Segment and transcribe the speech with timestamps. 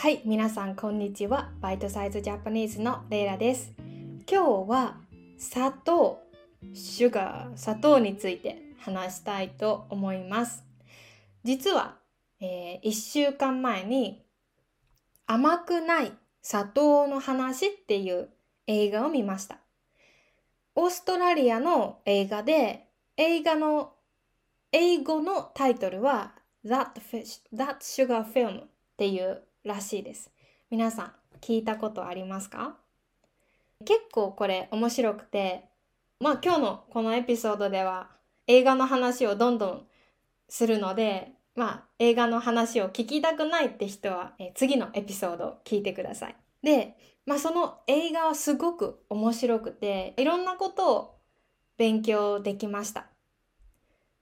[0.00, 1.50] はい、皆さんこんにちは。
[1.60, 3.72] バイトサイズジャパニーズのレイラです。
[4.30, 4.96] 今日は
[5.38, 6.22] 砂糖、
[6.72, 10.62] シュガー、砂糖について話したいと思います。
[11.42, 11.96] 実は、
[12.40, 14.22] え1週間前に
[15.26, 16.12] 甘くない
[16.42, 18.28] 砂糖の話っていう
[18.68, 19.58] 映画を見ました。
[20.76, 22.86] オーストラリアの映画で
[23.16, 23.94] 映画の
[24.70, 30.30] 英語のタイトルは That, Fish, That Sugar Film っていうらしいです。
[30.70, 32.76] 皆さん聞いたことありますか？
[33.84, 35.64] 結構これ面白くて、
[36.20, 38.10] まあ今日のこのエピソードでは
[38.46, 39.86] 映画の話をどんどん
[40.48, 46.36] するので、まあ映画の話を聞きたくないって人は、え次のエピソードを聞いてください。
[46.62, 46.96] で、
[47.26, 51.14] まあその映画はすごく面白くて、いろんなことを
[51.76, 53.06] 勉強できました。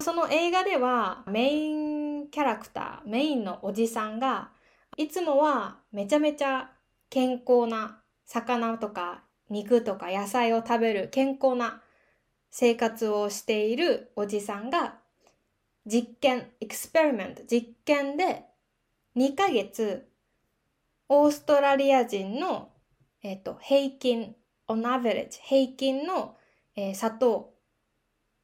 [0.00, 1.72] その映画ではメイ
[2.22, 4.50] ンキャラクター、メインのおじさんが
[4.96, 6.70] いつもはめちゃめちゃ
[7.10, 11.82] 健康な魚とか肉とか野菜を食べる健康な
[12.50, 14.94] 生活をしているおじさんが
[15.86, 18.44] 実験、エクスペリメント、実験で
[19.16, 20.08] 2ヶ月
[21.08, 22.70] オーストラリア人の、
[23.22, 24.34] えっと平均、
[24.68, 26.36] on average 平均の、
[26.76, 27.52] えー砂糖、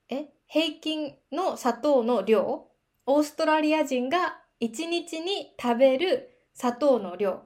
[0.08, 0.27] え？
[0.47, 2.66] 平均の砂糖の量
[3.06, 6.30] オーストラリア人が1日に食べる
[6.61, 7.41] 砂糖の量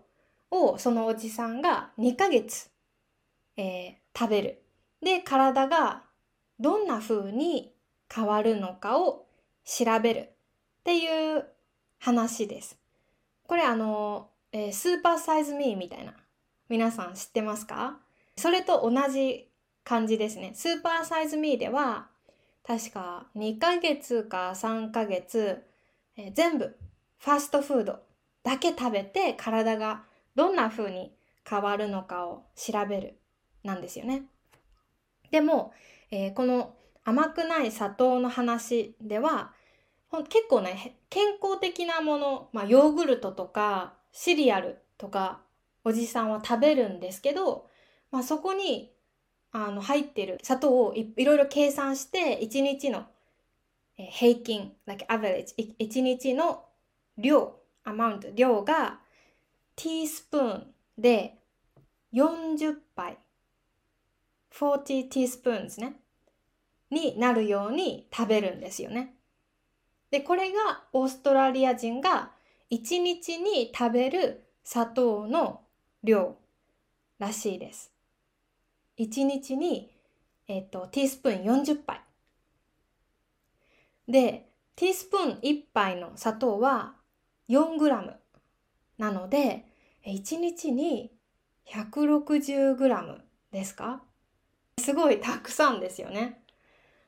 [0.50, 2.68] をそのおじさんが2ヶ月、
[3.56, 4.62] えー食べる。
[5.02, 6.02] で、体が
[6.58, 7.72] どんな風に
[8.12, 9.26] 変わるのかを
[9.64, 10.30] 調べるっ
[10.84, 11.44] ていう
[11.98, 12.76] 話です。
[13.46, 16.14] これあの、えースーパーサイズミーみたいな。
[16.68, 18.00] 皆さん知ってますか？
[18.36, 19.48] それと同じ
[19.84, 20.52] 感じですね。
[20.56, 22.08] スーパーサイズミーでは
[22.66, 25.62] 確か2ヶ月か3ヶ月、
[26.16, 26.76] えー全部
[27.18, 28.00] ファストフード
[28.44, 30.04] だけ食べて体が
[30.36, 31.12] どんな風に
[31.48, 33.18] 変わるのかを調べる
[33.64, 34.24] なんですよね。
[35.30, 35.72] でも、
[36.10, 39.52] えーこの甘くない砂糖の話では
[40.10, 45.42] 結構ね健康的なもの、まあ、ヨーグルトとかシリアルとか
[45.84, 47.68] おじさんは食べるんですけど、
[48.10, 48.90] まあ、そこに
[49.52, 53.04] あの入ってる砂糖をいいろいろ計算して1日の
[53.96, 56.64] 平均、like average、い1日の
[57.16, 59.00] 量、アマウント、量が
[59.76, 60.66] ティースプーン
[60.98, 61.38] で
[62.12, 63.18] 40杯、
[64.52, 65.96] 40ティースプーンですね、
[66.90, 69.14] になるように食べるんですよね。
[70.10, 72.30] で、これがオーストラリア人が
[72.70, 75.62] 1日に食べる砂糖の
[76.02, 76.36] 量
[77.18, 77.92] らしいです。
[78.98, 79.90] 1日に、
[80.46, 82.00] えっと、ティースプーン40杯。
[84.06, 86.94] で、ティースプーン1杯の砂糖は
[87.48, 88.16] 4グラム
[88.98, 89.64] なので、
[90.06, 91.10] 1日に
[91.66, 93.22] 160グラム
[93.52, 94.02] ですか？
[94.78, 96.42] すごいたくさんですよね。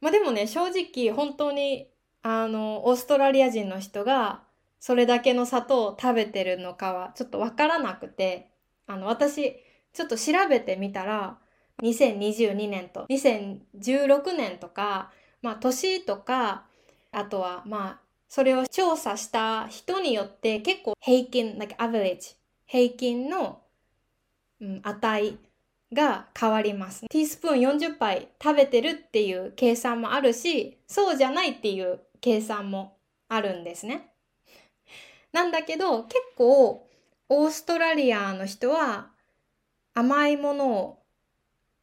[0.01, 1.89] まあでもね、正直本当に
[2.23, 4.43] あの、オーストラリア人の人が
[4.81, 8.51] それだけの砂糖を食べてるのかはちょっとわからなくて、
[8.87, 9.57] あの、私
[9.93, 11.39] ちょっと調べてみたら、
[11.83, 15.11] 2022年と2016年とか、
[15.43, 16.67] まあ年とか、
[17.13, 23.61] あとはまあそれを調査した人によって結構平均、like average 平均の、
[24.61, 25.39] うん、値
[25.93, 27.07] が変わります。
[27.09, 32.97] ティースプーン40杯食べてるっていう計算もあるし、そうじゃないっていう計算も
[33.29, 34.11] あるんですね。
[35.33, 36.89] なんだけど結構
[37.29, 39.11] オーストラリアの人は
[39.95, 41.03] 甘いものを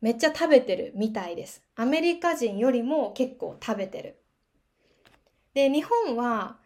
[0.01, 1.61] めっちゃ食べてるみたいです。
[1.75, 4.22] アメリカ人よりも結構食べてる。
[5.53, 6.57] で、日本は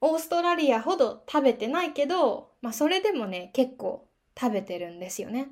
[0.00, 4.06] オーストラリアほど食べてないけど、まあそれでもね、結構
[4.38, 5.48] 食べてるんですよね。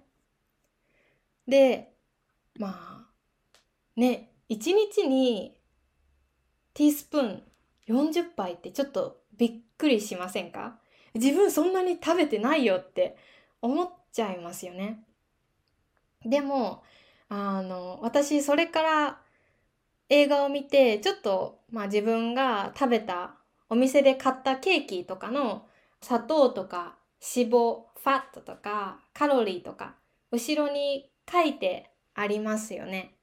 [1.48, 1.92] で、
[2.58, 3.06] まあ、
[3.96, 5.56] ね、一日に
[6.74, 7.42] ティースプーン
[7.88, 10.78] 40杯ってちょっとびっくりしませんか？
[11.14, 13.16] 自分そんなに食べてないよって
[13.62, 15.02] 思っちゃいますよね。
[16.24, 16.82] でも、
[17.28, 19.20] あの、私それから
[20.14, 23.34] 映画を見て、ちょっと、まあ自分が食べた
[23.68, 25.66] お店で買ったケーキとかの
[26.00, 26.96] 砂糖とか
[27.36, 29.94] 脂肪、ファットとかカロリーとか
[30.30, 33.14] 後ろに書いてありますよね。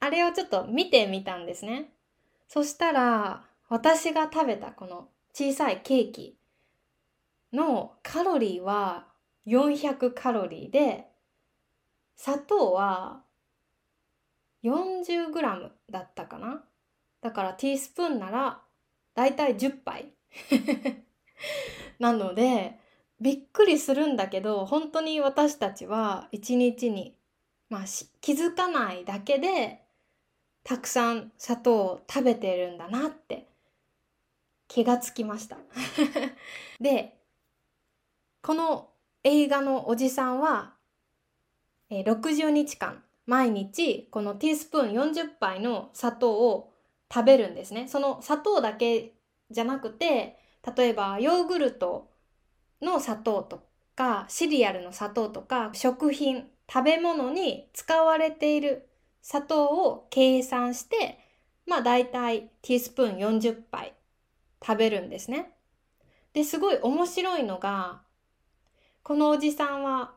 [0.00, 1.90] あれをちょっと見てみたんですね。
[2.48, 6.38] そしたら私が食べたこの小さいケーキ
[7.52, 9.08] のカロリーは
[9.46, 11.06] 400カロリーで
[12.16, 13.22] 砂糖は
[14.64, 16.64] 40g だったかな。
[17.20, 18.60] だからティースプーンなら
[19.14, 20.12] だいたい10杯。
[21.98, 22.78] なので
[23.20, 27.16] びっくりするんだけど本当に私たちは一日に、
[27.68, 27.84] まあ、
[28.20, 29.82] 気づかないだけで
[30.62, 33.48] たくさん砂糖を食べてるんだなって
[34.68, 35.56] 気がつきました。
[36.78, 37.18] で
[38.42, 38.90] この
[39.24, 40.74] 映画のおじさんは、
[41.90, 46.72] えー、60日間毎日このティースプーン40杯の砂糖を
[47.12, 47.86] 食べるんですね。
[47.86, 49.12] その砂糖だけ
[49.50, 50.38] じゃなくて
[50.76, 52.10] 例えばヨーグルト
[52.80, 58.88] の砂糖とかシリアルの砂糖とか食品食べ物に使われている
[59.20, 61.18] 砂糖を計算して
[61.66, 63.92] まあ大体ティースプーン40杯
[64.66, 65.52] 食べるんですね。
[66.32, 68.00] ですごい面白いのが
[69.02, 70.14] このおじさんは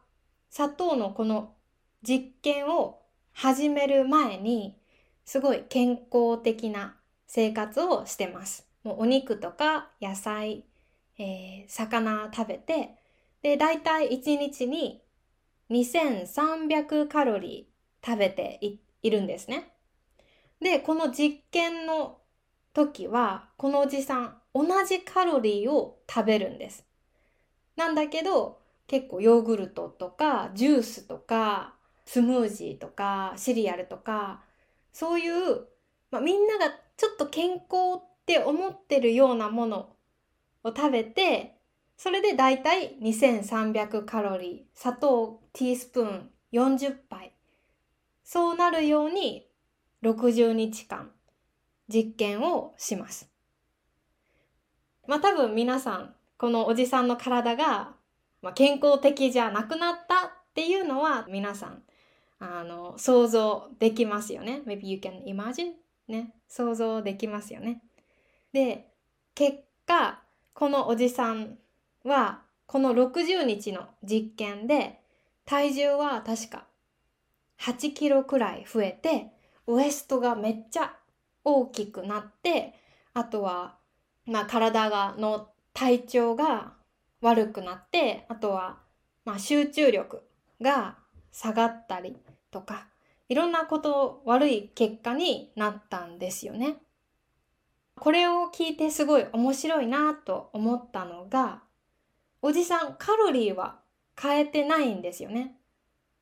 [0.50, 1.56] 砂糖のこの
[2.04, 3.01] 実験を
[3.34, 4.78] 始める前に
[5.26, 6.98] すごい健康的な
[7.28, 8.68] 生活をしてます。
[8.84, 10.66] もうお肉とか野菜、
[11.18, 12.96] えー、魚食べて
[13.42, 15.02] で大体1日に
[15.70, 18.60] 2300カロリー食べて
[19.02, 19.74] いるんですね。
[20.60, 22.20] でこの実験の
[22.74, 26.86] 時はこのおじさん同じカロリーを食べるんです。
[27.76, 31.76] なんだけど結構ヨーグルトとかジュースとか
[32.06, 34.44] スムージーとかシリアルとか
[34.92, 35.68] そういう、
[36.12, 39.96] まあ、みんながちょっと健康って思ってるようなもの
[40.64, 41.58] を食べて
[41.98, 47.34] それでだいたい2300カロリー砂糖ティースプーン40杯
[48.24, 49.48] そうなるように
[50.04, 51.12] 60日間
[51.88, 53.30] 実験をします。
[55.08, 57.96] まあ多分皆さんこのおじさんの体が
[58.42, 61.84] まあ、健康的じゃなくなったっていうのは皆さん
[62.42, 64.64] あの想像できますよね。
[64.66, 65.74] Maybe you can imagine?
[66.08, 66.34] ね。
[66.48, 67.82] 想像できますよね。
[68.52, 68.90] で、
[69.36, 70.24] 結果、
[70.54, 71.60] このおじさん
[72.04, 75.00] はこの60日の実験で
[75.46, 76.66] 体重は確か
[77.60, 79.28] 8キロくらい増えて
[79.68, 80.94] ウエストがめっちゃ
[81.44, 82.74] 大きくなって
[83.14, 83.76] あとは、
[84.26, 86.74] まあ、体がの体調が
[87.22, 88.80] 悪くなってあとは、
[89.26, 90.24] まあ、集中力
[90.62, 90.98] が
[91.32, 92.18] 下がったり
[92.52, 92.88] とか
[93.30, 96.78] いろんなこと悪い結果になったんですよね。
[97.96, 101.62] これを聞いてすごい面白いなと思ったのが
[102.42, 103.80] おじさんカロリーは
[104.20, 105.56] 変えてないんですよね。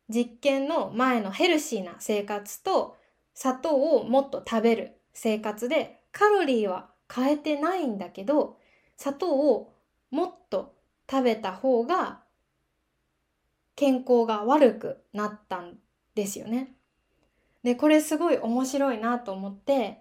[0.09, 2.97] 実験の前のヘルシーな生活と
[3.33, 8.57] 砂糖をもっと食べる生活でカロリーは変えてないんだけど
[8.97, 9.73] 砂糖を
[10.11, 10.75] もっと
[11.09, 12.21] 食べた方が
[13.79, 15.77] 健康が悪くなったん
[16.13, 16.73] ですよね。
[17.63, 19.99] でこれすごい面白いなと思って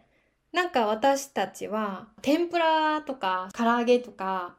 [0.52, 4.56] なんか私たちは天ぷらとか唐揚げとか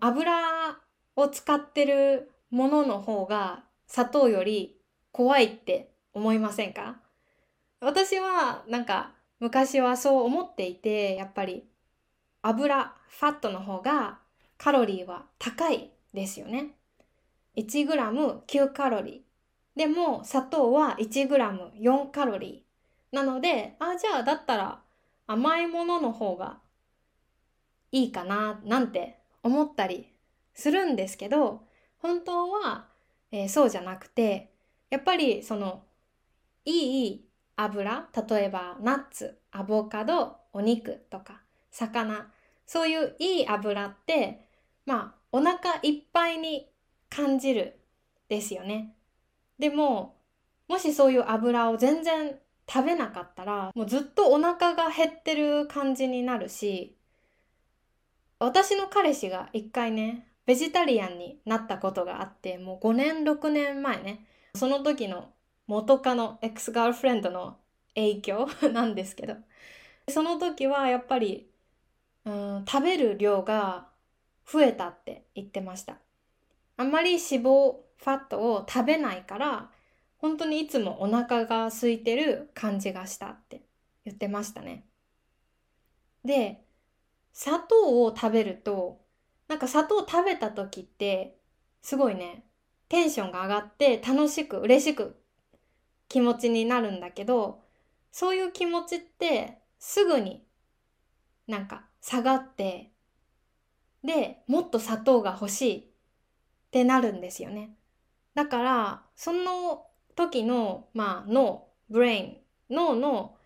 [0.00, 0.76] 油
[1.16, 4.76] を使ってるものの方が砂糖より
[5.10, 6.96] 怖いって思いませんか？
[7.80, 11.64] 私はなんか昔はそう思っていてやっぱり
[12.42, 14.18] 油ファットの方が
[14.58, 16.72] カロリーは高いですよね。
[17.56, 19.78] 1g9 カロリー。
[19.78, 23.16] でも砂糖は 1g4 カロリー。
[23.16, 24.80] なので、あ、じゃあだったら
[25.26, 26.58] 甘いものの方が
[27.92, 30.08] いいかななんて思ったり
[30.52, 31.62] するんですけど、
[31.98, 32.86] 本当は、
[33.30, 34.52] えー、そうじゃなくて、
[34.90, 35.82] やっぱりその
[36.64, 42.26] いい油、例えばナッツ、アボカド、お肉とか魚、
[42.66, 44.48] そういういい油って
[44.86, 46.68] まあお腹いっぱいに
[47.10, 47.78] 感じる
[48.28, 48.94] ですよね。
[49.58, 50.16] でも
[50.68, 56.96] もしそういう油を全然食べなかったらもうずっとお腹が減ってる感じになるし
[58.38, 65.30] 私の彼氏が一回ねベジタリアンになったことがあってもう5年6年前ねその時の
[65.66, 67.56] 元カノエクスガールフレンドの
[67.94, 69.36] 影響 なんですけど
[70.08, 71.48] その時はやっぱり
[72.24, 73.88] うん食べる量が
[74.46, 75.98] 増えたって言ってました。
[76.76, 79.70] あんまり脂肪、ファットを食べないから、
[80.18, 83.62] 本当にいつもお腹が空いてる感じがしたって
[84.04, 84.86] 言ってましたね。
[86.24, 86.64] で、
[87.32, 89.00] 砂糖を食べると、
[89.48, 91.38] なんか砂糖食べた時って、
[91.82, 92.44] すごいね、
[92.88, 95.16] テンションが上がって楽しく嬉しく
[96.08, 97.62] 気持ちになるんだけど、
[98.14, 100.46] そういう気持ちってすぐに
[101.48, 102.92] なんか下がって
[104.04, 105.93] でもっと砂糖が欲しい
[106.74, 107.70] ってなるんですよね。
[108.34, 112.36] だからその時の、まあ、脳ブレイン
[112.68, 113.36] 脳の、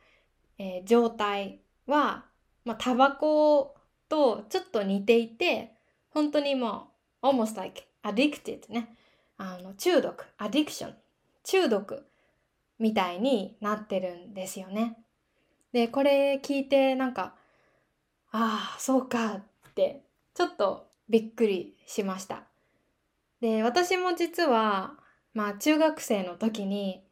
[0.57, 2.25] えー、状態は、
[2.65, 3.77] まあ、タバコ
[4.09, 5.75] とちょっと似ていて
[6.09, 6.89] 本当にも
[7.23, 8.97] う almost like addicted ね。
[9.37, 10.95] あの中毒、addiction、
[11.45, 12.07] 中毒
[12.79, 14.97] みたいになってるんですよね。
[15.73, 17.35] で、これ聞いてなんか、
[18.33, 19.43] ああ、そうかっ
[19.75, 20.03] て
[20.35, 22.48] ちょっとびっくりしました。
[23.40, 24.95] で、私も実は、
[25.35, 27.04] まあ中学生の時に、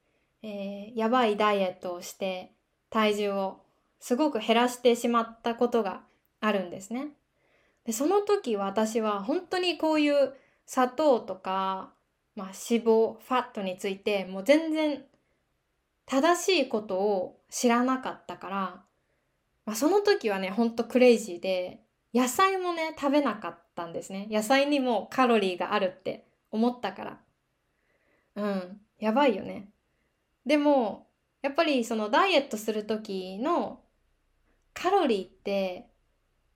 [0.43, 2.53] えー、やばいダイエットをして
[2.91, 3.61] 体重を
[3.99, 6.03] すごく減らしてしまったことが
[6.41, 7.09] あるんですね。
[7.85, 10.35] でその時私は本当にこういう
[10.67, 11.93] 砂糖とか、
[12.35, 15.05] まあ、脂肪ファットについてもう全然
[16.05, 18.57] 正しいことを知らなかったから、
[19.65, 21.81] まあ、その時はねほんとクレイジーで
[22.15, 24.27] 野菜もね食べなかったたんですね。
[24.31, 27.19] 野菜にもカロリーがあるって思ったから。
[28.35, 28.81] うん。
[28.99, 29.69] やばいよね。
[30.45, 31.07] でも
[31.43, 33.81] やっぱりそのダイエットする時の
[34.75, 35.89] カロリーって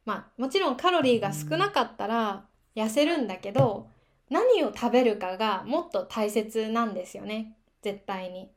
[0.04, 3.88] まあもちろんカロリーが少なかったら痩せるんだけど
[4.30, 7.56] 何を食べるかがもっと大切なんですよね。
[7.82, 8.50] 絶対に。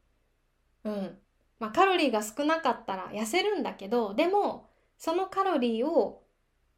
[0.86, 1.18] うん。
[1.60, 6.24] まあカロリーが少なかったら痩せるんだけどでもそのカロリーを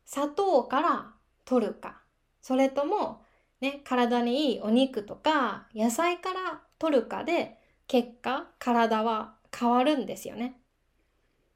[0.06, 1.15] 砂糖から
[1.46, 2.02] 取るか
[2.42, 3.22] それとも
[3.62, 10.60] ね体にいいお肉とか野菜から取るかで結果体は変わるんですよね。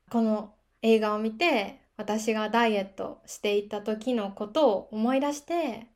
[0.10, 5.88] この映画を見て私がダイエットしていた時のことを思い出して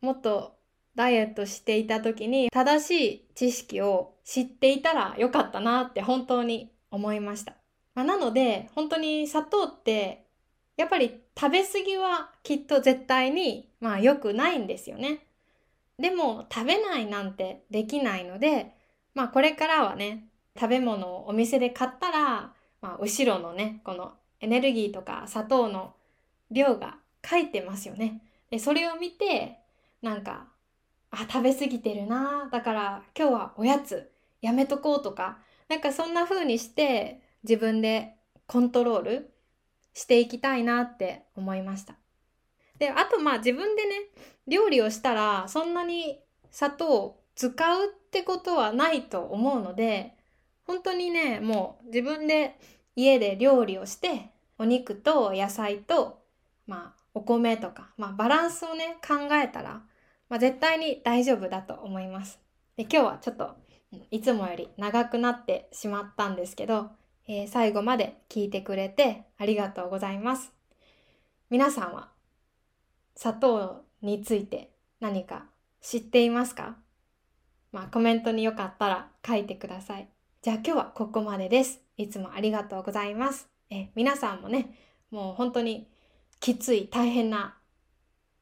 [0.00, 0.56] もっと
[0.94, 7.54] ダイエットしていた時に正しい知識を知っていたらよかったなって本当に思いました。
[7.94, 10.26] まあ、なので本当に砂糖って
[10.76, 15.20] やっぱり食べ過ぎはきっと絶対にまあ良くないんですよね。
[15.98, 18.74] でも食べないなんてできないので
[19.14, 25.94] まあこれからはね食べ物をお店で買ったら、まあ、後ろのねこのエネルギーとか砂糖の
[26.50, 28.20] 量が書いてますよね。
[28.50, 29.60] でそれを見て
[30.02, 30.48] なんか
[31.10, 35.38] あ食べ過ぎてるなだから今日はおやつやめとこうとか
[35.70, 38.16] なんかそんな風にして自分で
[38.46, 39.30] コントロール
[39.94, 41.94] していきたいなって思いました。
[42.78, 43.90] であとまあ自分でね
[44.46, 46.20] 料理をしたらそんなに
[46.50, 50.14] 砂糖を使うってことはないと思うので
[50.64, 52.58] 本当にねもう自分で
[52.96, 56.22] 家で料理をしてお肉と野菜と
[56.66, 59.82] まあお米とか、まあ、バランスをね考えたら、
[60.28, 62.38] まあ、絶対に大丈夫だと思います。
[62.76, 63.56] で今日はちょっと
[64.10, 66.90] いつもより長くなってしまったんですけど、
[67.32, 70.52] えー、最後まで聞いてくれてありがとうございます。
[71.48, 72.08] 皆さんは
[73.14, 75.44] 砂糖について何か
[75.80, 76.74] 知っていますか？
[77.70, 80.08] まあコメントによかったら書いてください。
[80.42, 81.78] じゃあ今日はここまでです。
[81.96, 83.48] いつもありがとうございます。
[83.70, 84.76] え皆さんもね、
[85.12, 85.86] もう本当に
[86.40, 87.56] きつい大変な、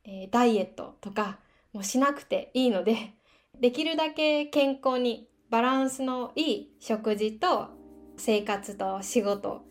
[0.05, 1.41] えー、ダイエットとか
[1.75, 2.97] もしなくていいので、
[3.61, 7.77] できるだけ健康にバランスのいい食事と
[8.19, 9.63] 生活と仕事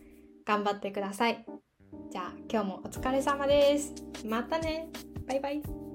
[0.46, 1.46] 頑張ってください。
[2.12, 3.94] じゃあ今日もお疲れ様です。
[4.25, 4.89] またね。
[5.27, 5.87] バイバイ。